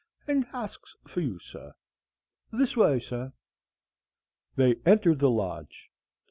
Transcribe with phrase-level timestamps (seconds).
[0.27, 1.73] And hasks for you, sir.
[2.51, 3.33] This way, sir."
[4.55, 5.91] They entered the lodge.